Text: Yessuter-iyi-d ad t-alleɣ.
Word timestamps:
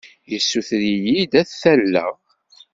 Yessuter-iyi-d 0.31 1.33
ad 1.41 1.47
t-alleɣ. 1.47 2.13